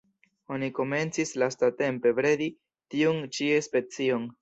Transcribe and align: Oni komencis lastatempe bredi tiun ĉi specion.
Oni 0.55 0.69
komencis 0.79 1.35
lastatempe 1.43 2.17
bredi 2.23 2.51
tiun 2.97 3.25
ĉi 3.39 3.55
specion. 3.71 4.31